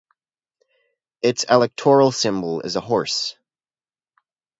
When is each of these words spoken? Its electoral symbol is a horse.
Its 1.21 1.43
electoral 1.43 2.11
symbol 2.11 2.61
is 2.61 2.75
a 2.75 2.81
horse. 2.81 3.37